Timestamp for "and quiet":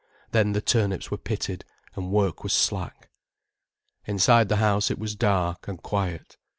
5.67-6.37